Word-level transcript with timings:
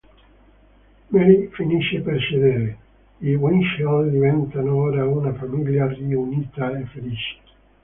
Mary 1.11 1.47
finisce 1.53 1.99
per 1.99 2.19
cedere: 2.19 2.75
i 3.19 3.35
Winchell 3.35 4.09
diventano 4.09 4.75
ora 4.77 5.05
una 5.05 5.31
famiglia 5.35 5.85
riunita 5.85 6.75
e 6.75 6.85
felice. 6.85 7.37